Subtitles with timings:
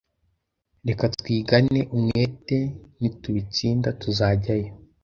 [0.87, 2.57] rekatwigane umwete
[2.99, 4.71] Nitubitsinda tuzajyayo.